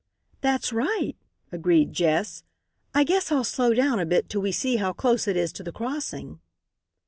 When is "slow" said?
3.43-3.71